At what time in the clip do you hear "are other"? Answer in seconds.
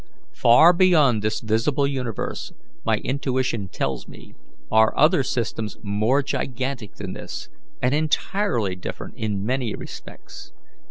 4.71-5.21